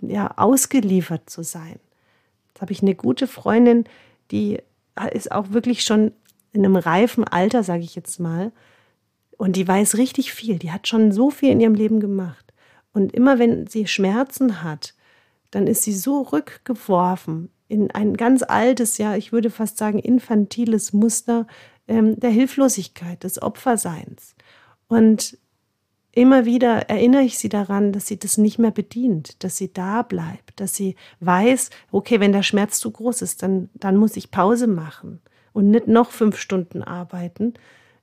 ja, 0.00 0.32
ausgeliefert 0.36 1.28
zu 1.28 1.42
sein. 1.42 1.78
Jetzt 2.60 2.62
habe 2.62 2.72
ich 2.72 2.82
eine 2.82 2.94
gute 2.94 3.26
Freundin, 3.26 3.84
die 4.30 4.58
ist 5.14 5.32
auch 5.32 5.48
wirklich 5.48 5.82
schon 5.82 6.12
in 6.52 6.62
einem 6.62 6.76
reifen 6.76 7.24
Alter, 7.24 7.62
sage 7.62 7.84
ich 7.84 7.94
jetzt 7.94 8.20
mal, 8.20 8.52
und 9.38 9.56
die 9.56 9.66
weiß 9.66 9.96
richtig 9.96 10.34
viel. 10.34 10.58
Die 10.58 10.70
hat 10.70 10.86
schon 10.86 11.10
so 11.10 11.30
viel 11.30 11.48
in 11.52 11.60
ihrem 11.60 11.72
Leben 11.72 12.00
gemacht. 12.00 12.52
Und 12.92 13.14
immer 13.14 13.38
wenn 13.38 13.66
sie 13.66 13.86
Schmerzen 13.86 14.62
hat, 14.62 14.94
dann 15.50 15.66
ist 15.66 15.84
sie 15.84 15.94
so 15.94 16.20
rückgeworfen 16.20 17.48
in 17.66 17.90
ein 17.92 18.14
ganz 18.14 18.42
altes, 18.42 18.98
ja, 18.98 19.16
ich 19.16 19.32
würde 19.32 19.48
fast 19.48 19.78
sagen, 19.78 19.98
infantiles 19.98 20.92
Muster 20.92 21.46
ähm, 21.88 22.20
der 22.20 22.30
Hilflosigkeit, 22.30 23.24
des 23.24 23.40
Opferseins. 23.40 24.34
Und 24.86 25.38
immer 26.12 26.44
wieder 26.44 26.88
erinnere 26.88 27.22
ich 27.22 27.38
sie 27.38 27.48
daran, 27.48 27.92
dass 27.92 28.06
sie 28.06 28.18
das 28.18 28.38
nicht 28.38 28.58
mehr 28.58 28.70
bedient, 28.70 29.42
dass 29.44 29.56
sie 29.56 29.72
da 29.72 30.02
bleibt, 30.02 30.58
dass 30.60 30.74
sie 30.74 30.96
weiß, 31.20 31.70
okay, 31.92 32.20
wenn 32.20 32.32
der 32.32 32.42
Schmerz 32.42 32.80
zu 32.80 32.90
groß 32.90 33.22
ist, 33.22 33.42
dann, 33.42 33.70
dann 33.74 33.96
muss 33.96 34.16
ich 34.16 34.30
Pause 34.30 34.66
machen 34.66 35.20
und 35.52 35.70
nicht 35.70 35.86
noch 35.86 36.10
fünf 36.10 36.36
Stunden 36.36 36.82
arbeiten. 36.82 37.54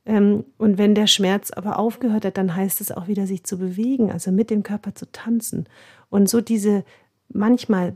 Ähm, 0.05 0.45
und 0.57 0.77
wenn 0.77 0.95
der 0.95 1.07
Schmerz 1.07 1.51
aber 1.51 1.77
aufgehört 1.77 2.25
hat, 2.25 2.37
dann 2.37 2.55
heißt 2.55 2.81
es 2.81 2.91
auch 2.91 3.07
wieder, 3.07 3.27
sich 3.27 3.43
zu 3.43 3.57
bewegen, 3.57 4.11
also 4.11 4.31
mit 4.31 4.49
dem 4.49 4.63
Körper 4.63 4.95
zu 4.95 5.11
tanzen. 5.11 5.67
Und 6.09 6.29
so 6.29 6.39
diese 6.39 6.85
manchmal 7.29 7.95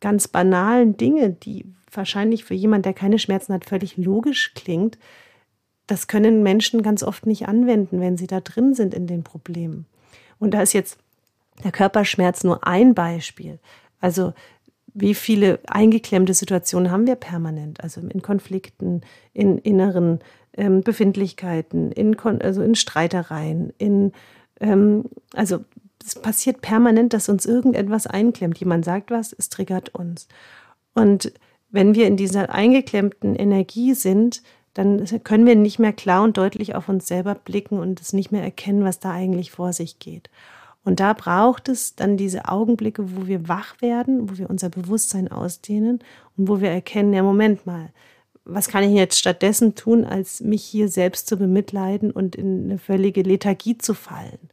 ganz 0.00 0.28
banalen 0.28 0.96
Dinge, 0.96 1.30
die 1.30 1.66
wahrscheinlich 1.92 2.44
für 2.44 2.54
jemanden, 2.54 2.82
der 2.82 2.94
keine 2.94 3.18
Schmerzen 3.18 3.54
hat, 3.54 3.64
völlig 3.64 3.96
logisch 3.96 4.52
klingt, 4.54 4.98
das 5.86 6.06
können 6.08 6.42
Menschen 6.42 6.82
ganz 6.82 7.02
oft 7.02 7.26
nicht 7.26 7.48
anwenden, 7.48 8.00
wenn 8.00 8.16
sie 8.16 8.26
da 8.26 8.40
drin 8.40 8.74
sind 8.74 8.94
in 8.94 9.06
den 9.06 9.22
Problemen. 9.22 9.86
Und 10.38 10.52
da 10.52 10.62
ist 10.62 10.72
jetzt 10.72 10.98
der 11.64 11.72
Körperschmerz 11.72 12.44
nur 12.44 12.66
ein 12.66 12.94
Beispiel. 12.94 13.58
Also 14.00 14.34
wie 14.94 15.14
viele 15.14 15.60
eingeklemmte 15.66 16.34
Situationen 16.34 16.90
haben 16.90 17.06
wir 17.06 17.16
permanent? 17.16 17.82
Also 17.82 18.00
in 18.00 18.22
Konflikten, 18.22 19.02
in 19.32 19.58
inneren 19.58 20.20
ähm, 20.56 20.82
Befindlichkeiten, 20.82 21.92
in, 21.92 22.18
also 22.18 22.62
in 22.62 22.74
Streitereien, 22.74 23.72
in 23.78 24.12
ähm, 24.60 25.04
also 25.34 25.64
es 26.04 26.14
passiert 26.14 26.60
permanent, 26.60 27.12
dass 27.12 27.28
uns 27.28 27.46
irgendetwas 27.46 28.06
einklemmt. 28.06 28.58
Jemand 28.58 28.84
sagt 28.84 29.10
was, 29.10 29.34
es 29.36 29.48
triggert 29.48 29.94
uns. 29.94 30.28
Und 30.94 31.32
wenn 31.70 31.94
wir 31.94 32.06
in 32.06 32.16
dieser 32.16 32.54
eingeklemmten 32.54 33.34
Energie 33.34 33.92
sind, 33.94 34.42
dann 34.76 35.06
können 35.24 35.46
wir 35.46 35.56
nicht 35.56 35.78
mehr 35.78 35.94
klar 35.94 36.22
und 36.22 36.36
deutlich 36.36 36.74
auf 36.74 36.90
uns 36.90 37.06
selber 37.06 37.34
blicken 37.34 37.78
und 37.78 37.98
es 37.98 38.12
nicht 38.12 38.30
mehr 38.30 38.42
erkennen, 38.42 38.84
was 38.84 38.98
da 38.98 39.10
eigentlich 39.10 39.50
vor 39.50 39.72
sich 39.72 39.98
geht. 39.98 40.28
Und 40.84 41.00
da 41.00 41.14
braucht 41.14 41.70
es 41.70 41.96
dann 41.96 42.18
diese 42.18 42.46
Augenblicke, 42.46 43.16
wo 43.16 43.26
wir 43.26 43.48
wach 43.48 43.80
werden, 43.80 44.28
wo 44.28 44.36
wir 44.36 44.50
unser 44.50 44.68
Bewusstsein 44.68 45.28
ausdehnen 45.28 46.00
und 46.36 46.48
wo 46.48 46.60
wir 46.60 46.70
erkennen, 46.70 47.14
ja, 47.14 47.22
Moment 47.22 47.64
mal, 47.64 47.88
was 48.44 48.68
kann 48.68 48.84
ich 48.84 48.92
jetzt 48.92 49.18
stattdessen 49.18 49.74
tun, 49.74 50.04
als 50.04 50.42
mich 50.42 50.62
hier 50.62 50.88
selbst 50.90 51.26
zu 51.26 51.38
bemitleiden 51.38 52.10
und 52.10 52.36
in 52.36 52.64
eine 52.64 52.78
völlige 52.78 53.22
Lethargie 53.22 53.78
zu 53.78 53.94
fallen? 53.94 54.50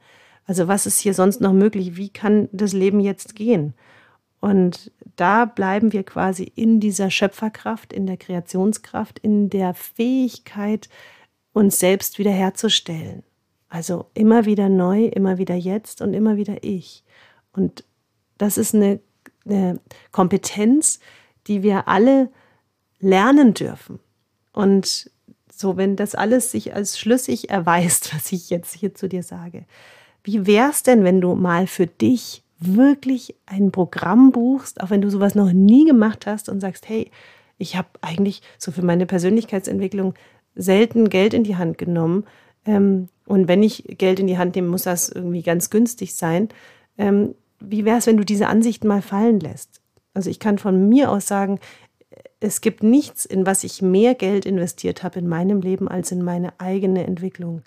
Also 0.48 0.70
was 0.70 0.86
ist 0.86 1.00
hier 1.00 1.14
sonst 1.14 1.42
noch 1.42 1.54
möglich? 1.54 1.98
Wie 1.98 2.10
kann 2.10 2.48
das 2.54 2.72
Leben 2.72 3.02
jetzt 3.02 3.36
gehen? 3.36 3.74
Und 4.44 4.92
da 5.16 5.46
bleiben 5.46 5.94
wir 5.94 6.04
quasi 6.04 6.44
in 6.44 6.82
dieser 6.82 7.10
Schöpferkraft, 7.10 7.94
in 7.94 8.08
der 8.08 8.18
Kreationskraft, 8.18 9.18
in 9.20 9.50
der 9.50 9.74
Fähigkeit, 9.74 10.90
uns 11.54 11.80
selbst 11.80 12.20
wiederherzustellen. 12.20 13.24
Also 13.70 14.08
immer 14.14 14.44
wieder 14.44 14.68
neu, 14.68 15.06
immer 15.06 15.38
wieder 15.38 15.56
jetzt 15.56 16.02
und 16.02 16.14
immer 16.14 16.36
wieder 16.36 16.62
ich. 16.62 17.06
Und 17.54 17.86
das 18.38 18.58
ist 18.58 18.76
eine, 18.76 19.00
eine 19.46 19.80
Kompetenz, 20.12 21.00
die 21.48 21.64
wir 21.64 21.88
alle 21.88 22.30
lernen 23.00 23.54
dürfen. 23.54 24.02
Und 24.52 25.10
so, 25.50 25.78
wenn 25.78 25.96
das 25.96 26.16
alles 26.16 26.52
sich 26.52 26.76
als 26.76 27.00
schlüssig 27.00 27.50
erweist, 27.50 28.14
was 28.14 28.34
ich 28.34 28.50
jetzt 28.50 28.76
hier 28.76 28.94
zu 28.94 29.08
dir 29.08 29.24
sage, 29.24 29.64
wie 30.22 30.46
wäre 30.46 30.70
es 30.70 30.84
denn, 30.84 31.06
wenn 31.06 31.22
du 31.22 31.34
mal 31.34 31.66
für 31.66 31.88
dich 31.88 32.43
wirklich 32.60 33.36
ein 33.46 33.72
Programm 33.72 34.32
buchst, 34.32 34.82
auch 34.82 34.90
wenn 34.90 35.02
du 35.02 35.10
sowas 35.10 35.36
noch 35.36 35.52
nie 35.52 35.86
gemacht 35.86 36.26
hast 36.28 36.50
und 36.50 36.60
sagst, 36.62 36.88
hey, 36.88 37.12
Ich 37.58 37.76
habe 37.78 37.88
eigentlich 38.02 38.42
so 38.58 38.72
für 38.72 38.84
meine 38.84 39.06
Persönlichkeitsentwicklung 39.06 40.16
selten 40.56 41.10
Geld 41.10 41.34
in 41.34 41.44
die 41.44 41.56
Hand 41.56 41.78
genommen. 41.78 42.26
Ähm, 42.66 43.10
und 43.26 43.48
wenn 43.48 43.64
ich 43.64 43.84
Geld 43.98 44.20
in 44.20 44.28
die 44.28 44.38
Hand 44.38 44.56
nehme, 44.56 44.68
muss 44.68 44.84
das 44.84 45.10
irgendwie 45.10 45.44
ganz 45.44 45.70
günstig 45.70 46.16
sein. 46.16 46.50
Ähm, 46.98 47.36
wie 47.60 47.86
wäre 47.86 47.98
es, 47.98 48.08
wenn 48.08 48.18
du 48.18 48.26
diese 48.26 48.48
Ansichten 48.48 48.88
mal 48.88 49.02
fallen 49.02 49.40
lässt? 49.40 49.82
Also 50.14 50.30
ich 50.30 50.40
kann 50.40 50.58
von 50.58 50.90
mir 50.90 51.10
aus 51.10 51.28
sagen, 51.28 51.60
es 52.40 52.60
gibt 52.60 52.84
nichts, 52.84 53.26
in 53.26 53.46
was 53.46 53.64
ich 53.64 53.82
mehr 53.82 54.16
Geld 54.16 54.46
investiert 54.46 55.02
habe 55.02 55.20
in 55.20 55.28
meinem 55.28 55.62
Leben 55.62 55.88
als 55.88 56.12
in 56.12 56.22
meine 56.22 56.60
eigene 56.60 57.06
Entwicklung, 57.06 57.62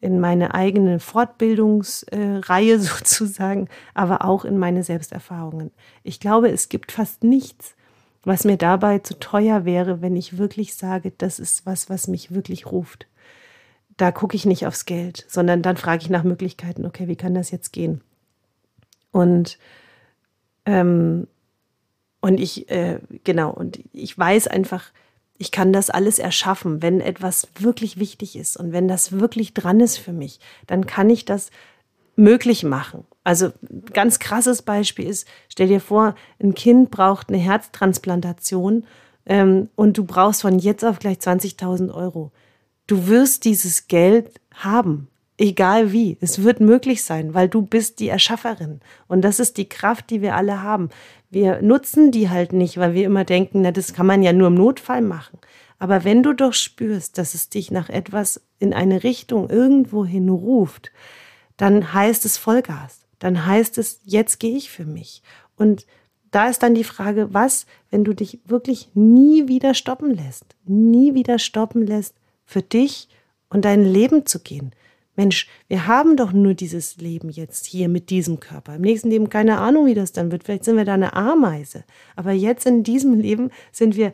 in 0.00 0.20
meine 0.20 0.54
eigene 0.54 1.00
Fortbildungsreihe 1.00 2.78
sozusagen, 2.80 3.68
aber 3.94 4.24
auch 4.24 4.44
in 4.44 4.58
meine 4.58 4.82
Selbsterfahrungen. 4.82 5.70
Ich 6.02 6.20
glaube, 6.20 6.50
es 6.50 6.68
gibt 6.68 6.92
fast 6.92 7.24
nichts, 7.24 7.74
was 8.22 8.44
mir 8.44 8.56
dabei 8.56 8.98
zu 8.98 9.18
teuer 9.18 9.64
wäre, 9.64 10.02
wenn 10.02 10.16
ich 10.16 10.38
wirklich 10.38 10.74
sage, 10.74 11.12
das 11.16 11.38
ist 11.38 11.66
was, 11.66 11.88
was 11.88 12.08
mich 12.08 12.32
wirklich 12.32 12.66
ruft. 12.66 13.06
Da 13.96 14.12
gucke 14.12 14.36
ich 14.36 14.46
nicht 14.46 14.66
aufs 14.66 14.84
Geld, 14.84 15.24
sondern 15.28 15.62
dann 15.62 15.76
frage 15.76 16.02
ich 16.02 16.10
nach 16.10 16.24
Möglichkeiten, 16.24 16.84
okay, 16.86 17.08
wie 17.08 17.16
kann 17.16 17.34
das 17.34 17.50
jetzt 17.50 17.72
gehen? 17.72 18.02
Und 19.10 19.58
ähm, 20.66 21.26
und 22.20 22.40
ich, 22.40 22.68
äh, 22.70 22.98
genau, 23.24 23.50
und 23.50 23.80
ich 23.92 24.16
weiß 24.16 24.48
einfach, 24.48 24.90
ich 25.38 25.52
kann 25.52 25.72
das 25.72 25.88
alles 25.88 26.18
erschaffen, 26.18 26.82
wenn 26.82 27.00
etwas 27.00 27.48
wirklich 27.58 27.98
wichtig 27.98 28.36
ist 28.36 28.56
und 28.56 28.72
wenn 28.72 28.88
das 28.88 29.12
wirklich 29.12 29.54
dran 29.54 29.80
ist 29.80 29.96
für 29.96 30.12
mich, 30.12 30.40
dann 30.66 30.86
kann 30.86 31.08
ich 31.08 31.24
das 31.24 31.50
möglich 32.16 32.64
machen. 32.64 33.06
Also 33.22 33.52
ganz 33.92 34.18
krasses 34.18 34.62
Beispiel 34.62 35.06
ist, 35.06 35.28
stell 35.48 35.68
dir 35.68 35.80
vor, 35.80 36.16
ein 36.42 36.54
Kind 36.54 36.90
braucht 36.90 37.28
eine 37.28 37.38
Herztransplantation 37.38 38.84
ähm, 39.26 39.68
und 39.76 39.96
du 39.96 40.04
brauchst 40.04 40.42
von 40.42 40.58
jetzt 40.58 40.84
auf 40.84 40.98
gleich 40.98 41.18
20.000 41.18 41.94
Euro. 41.94 42.32
Du 42.88 43.06
wirst 43.06 43.44
dieses 43.44 43.86
Geld 43.86 44.40
haben 44.52 45.08
egal 45.38 45.92
wie. 45.92 46.18
Es 46.20 46.42
wird 46.42 46.60
möglich 46.60 47.04
sein, 47.04 47.32
weil 47.32 47.48
du 47.48 47.62
bist 47.62 48.00
die 48.00 48.08
Erschafferin. 48.08 48.80
Und 49.06 49.22
das 49.22 49.40
ist 49.40 49.56
die 49.56 49.68
Kraft, 49.68 50.10
die 50.10 50.20
wir 50.20 50.34
alle 50.34 50.62
haben. 50.62 50.90
Wir 51.30 51.62
nutzen 51.62 52.10
die 52.10 52.28
halt 52.28 52.52
nicht, 52.52 52.76
weil 52.76 52.94
wir 52.94 53.06
immer 53.06 53.24
denken, 53.24 53.62
na, 53.62 53.70
das 53.70 53.94
kann 53.94 54.06
man 54.06 54.22
ja 54.22 54.32
nur 54.32 54.48
im 54.48 54.54
Notfall 54.54 55.00
machen. 55.00 55.38
Aber 55.78 56.04
wenn 56.04 56.22
du 56.22 56.32
doch 56.32 56.52
spürst, 56.52 57.18
dass 57.18 57.34
es 57.34 57.48
dich 57.48 57.70
nach 57.70 57.88
etwas 57.88 58.42
in 58.58 58.74
eine 58.74 59.04
Richtung 59.04 59.48
irgendwo 59.48 60.04
hin 60.04 60.28
ruft, 60.28 60.90
dann 61.56 61.92
heißt 61.92 62.24
es 62.24 62.36
Vollgas. 62.36 63.00
Dann 63.20 63.46
heißt 63.46 63.78
es, 63.78 64.00
jetzt 64.04 64.40
gehe 64.40 64.56
ich 64.56 64.70
für 64.70 64.84
mich. 64.84 65.22
Und 65.56 65.86
da 66.30 66.48
ist 66.48 66.62
dann 66.62 66.74
die 66.74 66.84
Frage, 66.84 67.32
was, 67.32 67.66
wenn 67.90 68.04
du 68.04 68.12
dich 68.12 68.40
wirklich 68.44 68.90
nie 68.94 69.48
wieder 69.48 69.74
stoppen 69.74 70.14
lässt, 70.14 70.56
nie 70.64 71.14
wieder 71.14 71.38
stoppen 71.38 71.86
lässt, 71.86 72.14
für 72.44 72.62
dich 72.62 73.08
und 73.48 73.64
dein 73.64 73.84
Leben 73.84 74.26
zu 74.26 74.40
gehen. 74.40 74.72
Mensch, 75.18 75.48
wir 75.66 75.88
haben 75.88 76.16
doch 76.16 76.32
nur 76.32 76.54
dieses 76.54 76.96
Leben 76.98 77.28
jetzt 77.28 77.66
hier 77.66 77.88
mit 77.88 78.08
diesem 78.08 78.38
Körper. 78.38 78.76
Im 78.76 78.82
nächsten 78.82 79.10
Leben 79.10 79.28
keine 79.28 79.58
Ahnung, 79.58 79.86
wie 79.86 79.94
das 79.94 80.12
dann 80.12 80.30
wird. 80.30 80.44
Vielleicht 80.44 80.64
sind 80.64 80.76
wir 80.76 80.84
da 80.84 80.94
eine 80.94 81.14
Ameise. 81.14 81.82
Aber 82.14 82.30
jetzt 82.30 82.66
in 82.66 82.84
diesem 82.84 83.18
Leben 83.18 83.50
sind 83.72 83.96
wir 83.96 84.12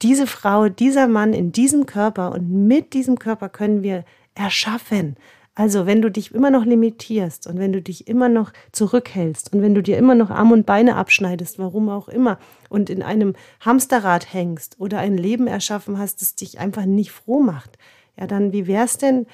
diese 0.00 0.28
Frau, 0.28 0.68
dieser 0.68 1.08
Mann 1.08 1.32
in 1.32 1.50
diesem 1.50 1.86
Körper 1.86 2.30
und 2.30 2.48
mit 2.68 2.92
diesem 2.92 3.18
Körper 3.18 3.48
können 3.48 3.82
wir 3.82 4.04
erschaffen. 4.36 5.16
Also, 5.56 5.86
wenn 5.86 6.02
du 6.02 6.08
dich 6.08 6.32
immer 6.32 6.52
noch 6.52 6.64
limitierst 6.64 7.48
und 7.48 7.58
wenn 7.58 7.72
du 7.72 7.82
dich 7.82 8.06
immer 8.06 8.28
noch 8.28 8.52
zurückhältst 8.70 9.52
und 9.52 9.60
wenn 9.60 9.74
du 9.74 9.82
dir 9.82 9.98
immer 9.98 10.14
noch 10.14 10.30
Arme 10.30 10.52
und 10.52 10.66
Beine 10.66 10.94
abschneidest, 10.94 11.58
warum 11.58 11.88
auch 11.88 12.08
immer, 12.08 12.38
und 12.68 12.90
in 12.90 13.02
einem 13.02 13.34
Hamsterrad 13.58 14.32
hängst 14.32 14.76
oder 14.78 15.00
ein 15.00 15.18
Leben 15.18 15.48
erschaffen 15.48 15.98
hast, 15.98 16.22
das 16.22 16.36
dich 16.36 16.60
einfach 16.60 16.84
nicht 16.84 17.10
froh 17.10 17.40
macht, 17.40 17.76
ja, 18.16 18.28
dann 18.28 18.52
wie 18.52 18.68
wär's 18.68 18.98
denn, 18.98 19.26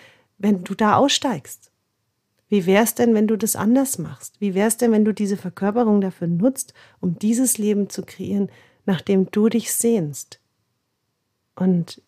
wenn 0.44 0.62
du 0.62 0.74
da 0.74 0.96
aussteigst? 0.96 1.72
Wie 2.50 2.66
wäre 2.66 2.84
es 2.84 2.94
denn, 2.94 3.14
wenn 3.14 3.26
du 3.26 3.38
das 3.38 3.56
anders 3.56 3.96
machst? 3.96 4.42
Wie 4.42 4.54
wäre 4.54 4.68
es 4.68 4.76
denn, 4.76 4.92
wenn 4.92 5.06
du 5.06 5.14
diese 5.14 5.38
Verkörperung 5.38 6.02
dafür 6.02 6.28
nutzt, 6.28 6.74
um 7.00 7.18
dieses 7.18 7.56
Leben 7.56 7.88
zu 7.88 8.02
kreieren, 8.02 8.50
nach 8.84 9.00
dem 9.00 9.30
du 9.30 9.48
dich 9.48 9.72
sehnst? 9.72 10.40
Und 11.56 12.02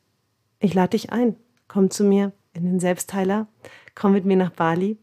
ich 0.61 0.75
lade 0.75 0.90
dich 0.90 1.12
ein. 1.12 1.37
Komm 1.66 1.88
zu 1.88 2.05
mir 2.05 2.33
in 2.53 2.64
den 2.64 2.79
Selbstheiler. 2.79 3.49
Komm 3.94 4.12
mit 4.12 4.27
mir 4.27 4.37
nach 4.37 4.51
Bali. 4.51 4.99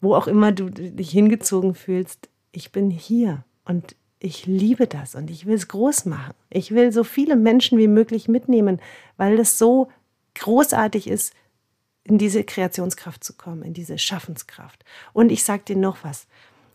Wo 0.00 0.14
auch 0.14 0.28
immer 0.28 0.52
du 0.52 0.70
dich 0.70 1.10
hingezogen 1.10 1.74
fühlst. 1.74 2.28
Ich 2.52 2.70
bin 2.70 2.90
hier 2.92 3.44
und 3.64 3.96
ich 4.20 4.46
liebe 4.46 4.86
das 4.86 5.16
und 5.16 5.30
ich 5.30 5.46
will 5.46 5.56
es 5.56 5.66
groß 5.66 6.04
machen. 6.04 6.34
Ich 6.48 6.70
will 6.70 6.92
so 6.92 7.02
viele 7.02 7.34
Menschen 7.34 7.76
wie 7.76 7.88
möglich 7.88 8.28
mitnehmen, 8.28 8.80
weil 9.16 9.36
es 9.40 9.58
so 9.58 9.88
großartig 10.36 11.08
ist, 11.08 11.34
in 12.08 12.16
diese 12.18 12.42
Kreationskraft 12.42 13.22
zu 13.22 13.34
kommen, 13.34 13.62
in 13.62 13.74
diese 13.74 13.98
Schaffenskraft. 13.98 14.84
Und 15.12 15.30
ich 15.30 15.44
sage 15.44 15.62
dir 15.68 15.76
noch 15.76 15.98
was. 16.02 16.26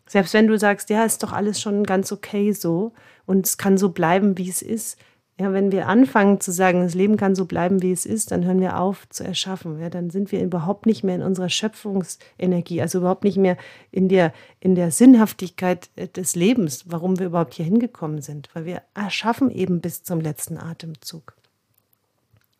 Selbst 0.08 0.34
wenn 0.34 0.48
du 0.48 0.58
sagst, 0.60 0.89
ja, 0.89 1.04
ist 1.06 1.24
doch 1.24 1.34
alles 1.34 1.60
schon 1.60 1.84
ganz 1.84 2.12
okay 2.12 2.52
so 2.52 2.93
und 3.26 3.48
es 3.48 3.58
kann 3.58 3.78
so 3.78 3.89
bleiben, 3.89 4.38
wie 4.38 4.50
es 4.50 4.62
ist. 4.62 4.98
Ja, 5.39 5.52
wenn 5.52 5.72
wir 5.72 5.88
anfangen 5.88 6.39
zu 6.39 6.52
sagen, 6.52 6.82
das 6.82 6.93
Leben 6.93 7.17
kann 7.17 7.34
so 7.34 7.46
bleiben, 7.46 7.82
wie 7.82 7.91
es 7.91 8.06
ist, 8.06 8.30
dann 8.30 8.46
hören 8.46 8.62
wir 8.62 8.80
auf 8.80 9.10
zu 9.10 9.24
erschaffen. 9.24 9.80
Ja, 9.80 9.89
dann 9.89 10.12
sind 10.12 10.32
wir 10.32 10.43
überhaupt 10.43 10.86
nicht 10.86 11.04
mehr 11.04 11.15
in 11.15 11.24
unserer 11.24 11.50
Schöpfungsenergie, 11.50 12.82
also 12.82 13.00
überhaupt 13.00 13.24
nicht 13.24 13.38
mehr 13.38 13.58
in 13.89 14.10
der, 14.10 14.32
in 14.60 14.76
der 14.76 14.91
Sinnhaftigkeit 14.91 15.89
äh, 15.96 16.08
des 16.08 16.36
Lebens, 16.36 16.84
warum 16.86 17.17
wir 17.17 17.26
überhaupt 17.26 17.56
hier 17.56 17.65
hingekommen 17.65 18.22
sind, 18.22 18.50
weil 18.54 18.65
wir 18.65 18.84
erschaffen 18.93 19.50
eben 19.50 19.82
bis 19.82 20.04
zum 20.04 20.22
letzten 20.22 20.60
Atemzug. 20.60 21.34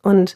Und 0.02 0.34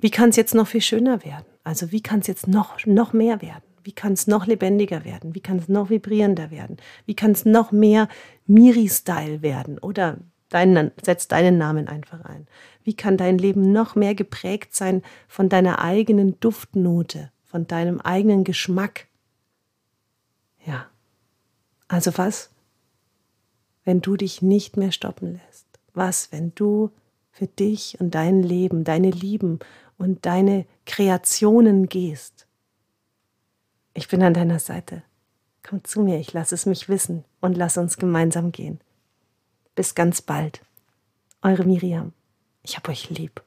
wie 0.00 0.10
kann 0.10 0.30
es 0.30 0.36
jetzt 0.36 0.54
noch 0.54 0.66
viel 0.66 0.80
schöner 0.80 1.24
werden? 1.24 1.46
Also 1.64 1.92
wie 1.92 2.02
kann 2.02 2.20
es 2.20 2.26
jetzt 2.26 2.48
noch, 2.48 2.84
noch 2.86 3.12
mehr 3.12 3.42
werden? 3.42 3.62
Wie 3.82 3.92
kann 3.92 4.12
es 4.12 4.26
noch 4.26 4.46
lebendiger 4.46 5.04
werden? 5.04 5.34
Wie 5.34 5.40
kann 5.40 5.58
es 5.58 5.68
noch 5.68 5.90
vibrierender 5.90 6.50
werden? 6.50 6.76
Wie 7.06 7.14
kann 7.14 7.32
es 7.32 7.44
noch 7.44 7.72
mehr 7.72 8.08
Miri-Style 8.46 9.42
werden? 9.42 9.78
Oder 9.78 10.18
dein, 10.48 10.90
setz 11.02 11.28
deinen 11.28 11.58
Namen 11.58 11.88
einfach 11.88 12.24
ein. 12.24 12.46
Wie 12.84 12.94
kann 12.94 13.16
dein 13.16 13.38
Leben 13.38 13.72
noch 13.72 13.94
mehr 13.94 14.14
geprägt 14.14 14.74
sein 14.74 15.02
von 15.26 15.48
deiner 15.48 15.78
eigenen 15.80 16.38
Duftnote, 16.40 17.30
von 17.44 17.66
deinem 17.66 18.00
eigenen 18.00 18.44
Geschmack? 18.44 19.06
Ja. 20.64 20.86
Also 21.86 22.16
was, 22.16 22.50
wenn 23.84 24.02
du 24.02 24.16
dich 24.16 24.42
nicht 24.42 24.76
mehr 24.76 24.92
stoppen 24.92 25.32
lässt? 25.32 25.66
Was, 25.94 26.30
wenn 26.30 26.54
du 26.54 26.90
für 27.30 27.46
dich 27.46 27.96
und 28.00 28.14
dein 28.14 28.42
Leben, 28.42 28.84
deine 28.84 29.10
Lieben 29.10 29.60
und 29.98 30.24
deine 30.24 30.66
Kreationen 30.86 31.88
gehst. 31.88 32.46
Ich 33.94 34.08
bin 34.08 34.22
an 34.22 34.34
deiner 34.34 34.60
Seite. 34.60 35.02
Komm 35.62 35.84
zu 35.84 36.00
mir, 36.00 36.18
ich 36.18 36.32
lasse 36.32 36.54
es 36.54 36.64
mich 36.66 36.88
wissen 36.88 37.24
und 37.40 37.56
lass 37.56 37.76
uns 37.76 37.98
gemeinsam 37.98 38.52
gehen. 38.52 38.80
Bis 39.74 39.94
ganz 39.94 40.22
bald. 40.22 40.62
Eure 41.42 41.64
Miriam. 41.64 42.12
Ich 42.62 42.76
hab 42.76 42.88
euch 42.88 43.10
lieb. 43.10 43.42